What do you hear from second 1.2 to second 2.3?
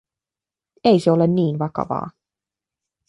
niin vakavaa.